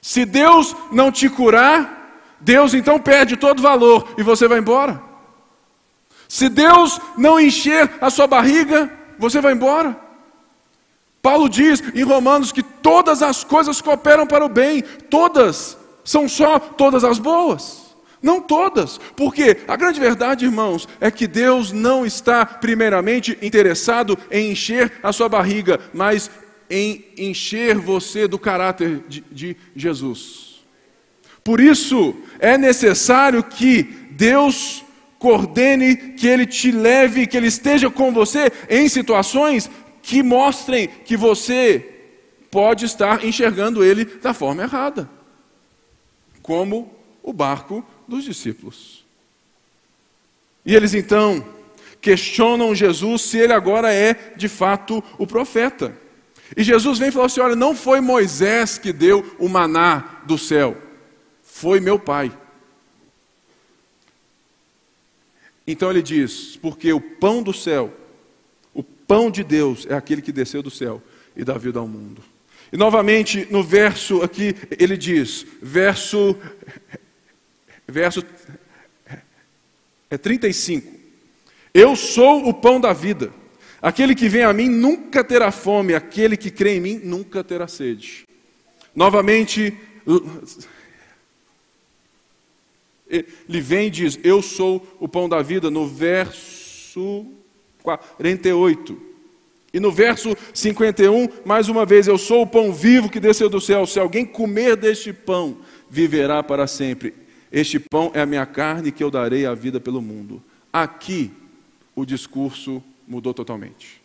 [0.00, 5.07] se Deus não te curar, Deus então perde todo valor e você vai embora.
[6.28, 9.98] Se Deus não encher a sua barriga, você vai embora.
[11.22, 16.58] Paulo diz em Romanos que todas as coisas cooperam para o bem, todas, são só
[16.58, 17.88] todas as boas.
[18.20, 24.50] Não todas, porque a grande verdade, irmãos, é que Deus não está primeiramente interessado em
[24.50, 26.28] encher a sua barriga, mas
[26.68, 30.64] em encher você do caráter de, de Jesus.
[31.44, 34.84] Por isso, é necessário que Deus
[35.18, 39.70] coordene, que Ele te leve, que Ele esteja com você em situações
[40.02, 41.96] que mostrem que você
[42.50, 45.08] pode estar enxergando Ele da forma errada,
[46.40, 46.92] como
[47.22, 49.04] o barco dos discípulos.
[50.64, 51.44] E eles então
[52.00, 55.96] questionam Jesus se ele agora é de fato o profeta.
[56.56, 60.38] E Jesus vem e fala assim: olha, não foi Moisés que deu o maná do
[60.38, 60.76] céu,
[61.42, 62.32] foi meu pai.
[65.70, 67.92] Então ele diz: porque o pão do céu,
[68.72, 71.02] o pão de Deus é aquele que desceu do céu
[71.36, 72.22] e dá vida ao mundo.
[72.72, 76.34] E novamente no verso aqui ele diz, verso
[77.86, 78.24] verso
[80.08, 80.98] é 35.
[81.74, 83.30] Eu sou o pão da vida.
[83.80, 87.68] Aquele que vem a mim nunca terá fome, aquele que crê em mim nunca terá
[87.68, 88.26] sede.
[88.94, 89.76] Novamente
[93.08, 97.26] ele vem e diz: Eu sou o pão da vida, no verso
[97.82, 99.08] 48.
[99.72, 103.60] E no verso 51, mais uma vez, eu sou o pão vivo que desceu do
[103.60, 103.86] céu.
[103.86, 105.58] Se alguém comer deste pão,
[105.90, 107.14] viverá para sempre.
[107.52, 110.42] Este pão é a minha carne que eu darei a vida pelo mundo.
[110.72, 111.30] Aqui,
[111.94, 114.00] o discurso mudou totalmente.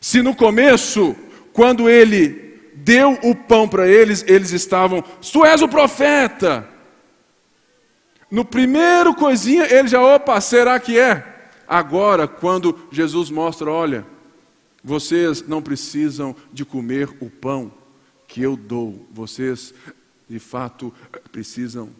[0.00, 1.16] Se no começo,
[1.52, 6.68] quando ele deu o pão para eles, eles estavam, tu és o profeta.
[8.30, 11.50] No primeiro coisinha, ele já, opa, será que é?
[11.66, 14.06] Agora, quando Jesus mostra, olha,
[14.82, 17.72] vocês não precisam de comer o pão
[18.26, 19.74] que eu dou, vocês
[20.28, 20.92] de fato
[21.32, 21.90] precisam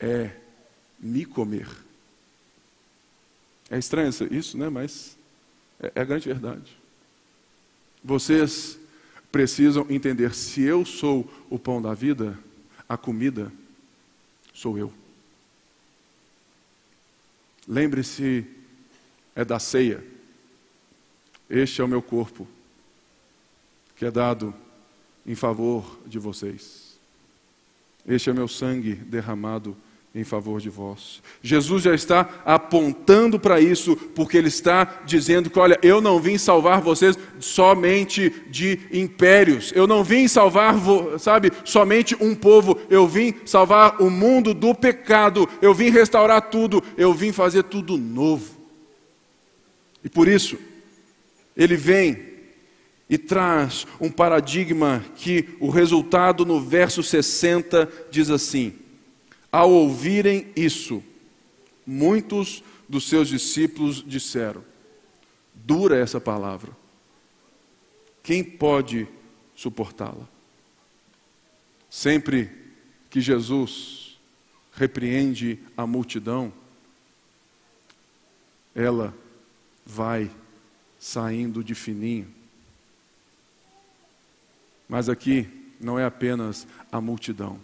[0.00, 0.30] é
[0.98, 1.68] me comer.
[3.70, 4.68] É estranho isso, né?
[4.68, 5.16] Mas
[5.80, 6.76] é, é a grande verdade.
[8.04, 8.78] Vocês
[9.30, 12.36] precisam entender: se eu sou o pão da vida,
[12.88, 13.52] a comida
[14.62, 14.92] sou eu.
[17.66, 18.46] Lembre-se,
[19.34, 20.04] é da ceia.
[21.50, 22.46] Este é o meu corpo,
[23.96, 24.54] que é dado
[25.26, 26.96] em favor de vocês.
[28.06, 29.76] Este é o meu sangue derramado
[30.14, 31.22] em favor de vós.
[31.42, 36.36] Jesus já está apontando para isso, porque ele está dizendo que, olha, eu não vim
[36.36, 40.74] salvar vocês somente de impérios, eu não vim salvar,
[41.18, 46.82] sabe, somente um povo, eu vim salvar o mundo do pecado, eu vim restaurar tudo,
[46.96, 48.60] eu vim fazer tudo novo.
[50.04, 50.58] E por isso,
[51.56, 52.32] ele vem
[53.08, 58.81] e traz um paradigma que o resultado no verso 60 diz assim:
[59.52, 61.04] ao ouvirem isso,
[61.86, 64.64] muitos dos seus discípulos disseram:
[65.54, 66.74] Dura essa palavra.
[68.22, 69.06] Quem pode
[69.54, 70.26] suportá-la?
[71.90, 72.50] Sempre
[73.10, 74.18] que Jesus
[74.72, 76.50] repreende a multidão,
[78.74, 79.14] ela
[79.84, 80.30] vai
[80.98, 82.32] saindo de fininho.
[84.88, 85.46] Mas aqui
[85.78, 87.60] não é apenas a multidão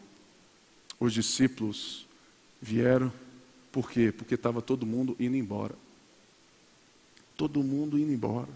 [0.99, 2.07] os discípulos
[2.61, 3.13] vieram,
[3.71, 4.11] por quê?
[4.11, 5.75] Porque estava todo mundo indo embora.
[7.37, 8.49] Todo mundo indo embora.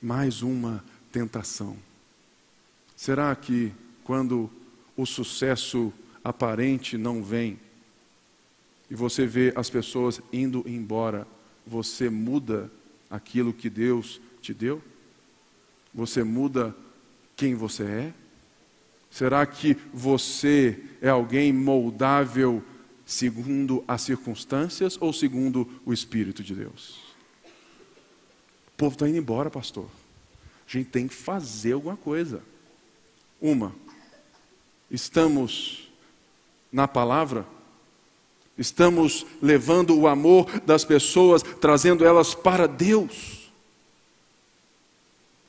[0.00, 1.76] Mais uma tentação.
[2.96, 3.72] Será que
[4.02, 4.50] quando
[4.96, 5.92] o sucesso
[6.24, 7.58] aparente não vem
[8.90, 11.26] e você vê as pessoas indo embora,
[11.66, 12.70] você muda
[13.08, 14.82] aquilo que Deus te deu?
[15.94, 16.74] Você muda
[17.36, 18.14] quem você é?
[19.12, 22.64] Será que você é alguém moldável
[23.04, 26.98] segundo as circunstâncias ou segundo o Espírito de Deus?
[28.68, 29.86] O povo está indo embora, pastor.
[30.66, 32.42] A gente tem que fazer alguma coisa.
[33.38, 33.74] Uma,
[34.90, 35.92] estamos
[36.72, 37.46] na palavra,
[38.56, 43.52] estamos levando o amor das pessoas, trazendo elas para Deus.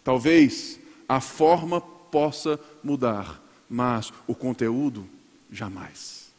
[0.04, 3.42] Talvez a forma possa mudar,
[3.74, 5.04] mas o conteúdo
[5.52, 6.32] jamais.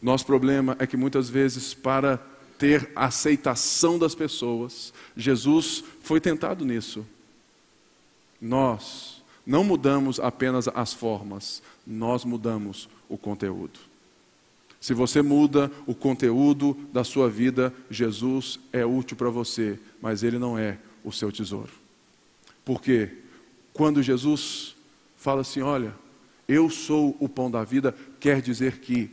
[0.00, 2.18] Nosso problema é que muitas vezes, para
[2.56, 7.04] ter a aceitação das pessoas, Jesus foi tentado nisso.
[8.40, 13.80] Nós não mudamos apenas as formas, nós mudamos o conteúdo.
[14.80, 20.38] Se você muda o conteúdo da sua vida, Jesus é útil para você, mas ele
[20.38, 21.72] não é o seu tesouro.
[22.64, 23.10] Porque
[23.72, 24.76] quando Jesus
[25.16, 25.92] fala assim: Olha,
[26.48, 29.10] eu sou o pão da vida, quer dizer que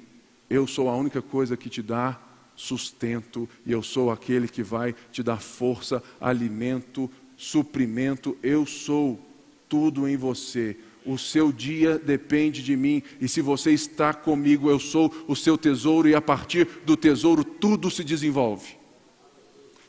[0.49, 2.19] eu sou a única coisa que te dá
[2.55, 8.37] sustento e eu sou aquele que vai te dar força, alimento, suprimento.
[8.43, 9.19] Eu sou
[9.67, 10.77] tudo em você.
[11.05, 15.57] O seu dia depende de mim, e se você está comigo, eu sou o seu
[15.57, 18.82] tesouro, e a partir do tesouro tudo se desenvolve.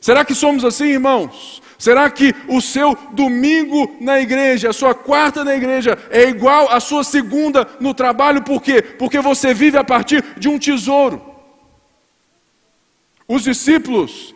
[0.05, 1.63] Será que somos assim, irmãos?
[1.79, 6.79] Será que o seu domingo na igreja, a sua quarta na igreja, é igual à
[6.79, 8.43] sua segunda no trabalho?
[8.43, 8.83] Por quê?
[8.83, 11.25] Porque você vive a partir de um tesouro.
[13.27, 14.35] Os discípulos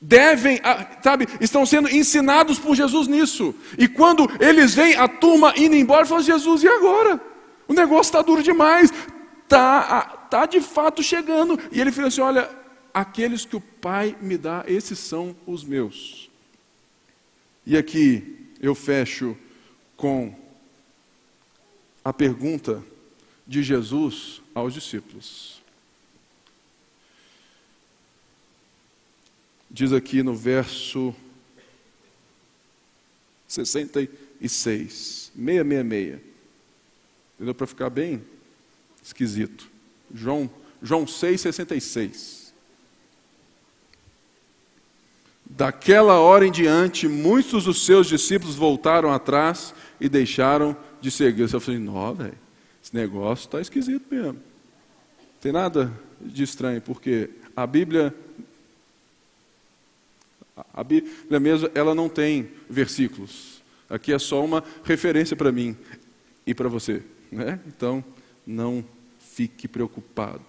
[0.00, 0.58] devem,
[1.02, 3.54] sabe, estão sendo ensinados por Jesus nisso.
[3.76, 7.20] E quando eles veem a turma indo embora, falam: Jesus, e agora?
[7.68, 8.90] O negócio está duro demais,
[9.42, 11.60] está tá de fato chegando.
[11.70, 12.57] E ele fala assim: Olha,
[12.92, 16.30] aqueles que o Pai me dá, esses são os meus.
[17.66, 19.36] E aqui eu fecho
[19.96, 20.34] com
[22.04, 22.82] a pergunta
[23.46, 25.58] de Jesus aos discípulos.
[29.70, 31.14] diz aqui no verso
[33.46, 34.10] 66,
[34.40, 36.20] 666.
[37.36, 37.54] Entendeu?
[37.54, 38.22] Para ficar bem
[39.02, 39.70] esquisito.
[40.12, 40.50] João,
[40.82, 42.47] João 6, 66.
[45.48, 51.52] Daquela hora em diante, muitos dos seus discípulos voltaram atrás e deixaram de seguir.
[51.52, 52.38] Eu falei, não, velho,
[52.82, 54.34] esse negócio está esquisito mesmo.
[54.34, 58.14] Não tem nada de estranho, porque a Bíblia
[60.72, 63.62] a Bíblia mesmo, ela não tem versículos.
[63.88, 65.76] Aqui é só uma referência para mim
[66.46, 67.02] e para você.
[67.30, 67.60] Né?
[67.66, 68.04] Então,
[68.46, 68.84] não
[69.18, 70.42] fique preocupado.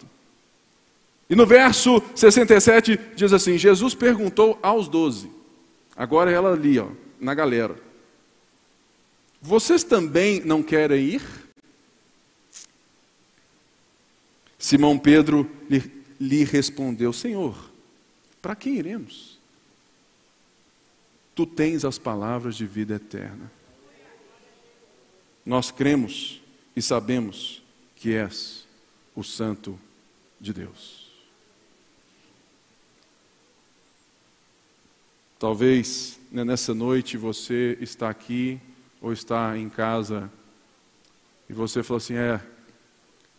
[1.30, 5.30] E no verso 67 diz assim: Jesus perguntou aos doze,
[5.96, 7.76] agora ela ali, ó, na galera:
[9.40, 11.22] Vocês também não querem ir?
[14.58, 17.72] Simão Pedro lhe, lhe respondeu: Senhor,
[18.42, 19.38] para quem iremos?
[21.36, 23.50] Tu tens as palavras de vida eterna.
[25.46, 26.42] Nós cremos
[26.76, 27.62] e sabemos
[27.96, 28.68] que és
[29.16, 29.80] o Santo
[30.40, 30.99] de Deus.
[35.40, 38.60] Talvez né, nessa noite você está aqui
[39.02, 40.30] ou está em casa
[41.50, 42.42] e você fala assim: é,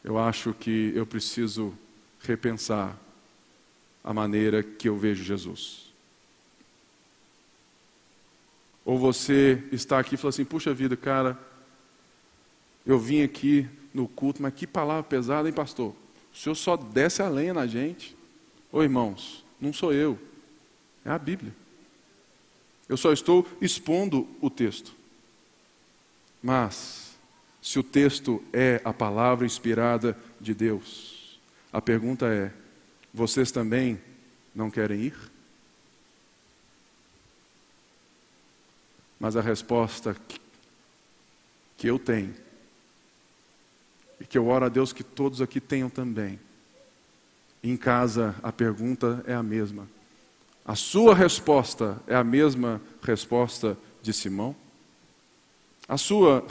[0.02, 1.74] eu acho que eu preciso
[2.22, 2.98] repensar
[4.02, 5.92] a maneira que eu vejo Jesus.
[8.82, 11.38] Ou você está aqui e fala assim: puxa vida, cara,
[12.86, 15.94] eu vim aqui no culto, mas que palavra pesada, hein, pastor?
[16.32, 18.16] O senhor só desce a lenha na gente.
[18.72, 20.18] Ô irmãos, não sou eu,
[21.04, 21.54] é a Bíblia.
[22.90, 24.92] Eu só estou expondo o texto.
[26.42, 27.16] Mas,
[27.62, 31.38] se o texto é a palavra inspirada de Deus,
[31.72, 32.52] a pergunta é:
[33.14, 34.00] vocês também
[34.52, 35.14] não querem ir?
[39.20, 40.16] Mas a resposta
[41.76, 42.34] que eu tenho,
[44.18, 46.40] e que eu oro a Deus que todos aqui tenham também,
[47.62, 49.86] em casa a pergunta é a mesma.
[50.70, 54.54] A sua resposta é a mesma resposta de Simão?
[55.88, 56.46] A sua,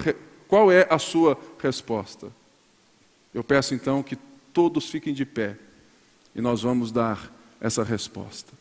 [0.46, 2.30] qual é a sua resposta?
[3.34, 4.18] Eu peço então que
[4.52, 5.58] todos fiquem de pé
[6.36, 8.52] e nós vamos dar essa resposta.